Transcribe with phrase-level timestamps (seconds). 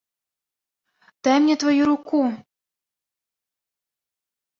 [1.27, 2.21] Дай мне тваю руку!